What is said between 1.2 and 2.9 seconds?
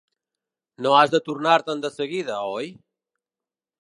tornar-te'n de seguida, oi?